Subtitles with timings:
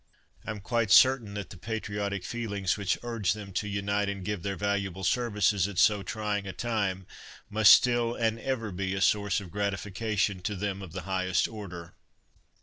[0.47, 4.41] I am quite certain that the patriotic feelings which urged them to unite and give
[4.41, 7.05] their valuable services at so trying a time
[7.51, 11.93] must still and ever be a source of gratification to them of the highest order.